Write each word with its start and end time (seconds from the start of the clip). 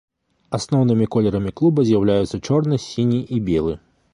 Асноўнымі 0.57 1.05
колерамі 1.15 1.51
клуба 1.61 1.85
з'яўляюцца 1.89 2.41
чорны, 2.47 2.75
сіні 2.89 3.21
і 3.37 3.43
белы. 3.51 3.73